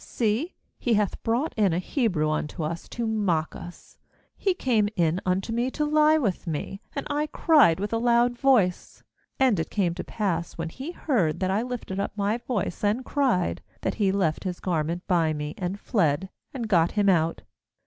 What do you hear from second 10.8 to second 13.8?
heard that I lifted up my voice and cried,